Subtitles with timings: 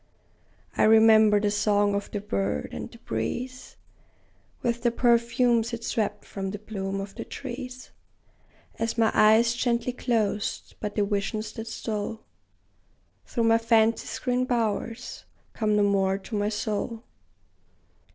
[0.75, 3.77] I remember the song of the bird, and the breeze
[4.63, 7.91] With the perfumes it swept from the bloom of the trees,
[8.79, 12.23] As my eyes gently closed; but the visions that stole
[13.27, 17.03] Through my fancy's green bowers, come no more to my soul!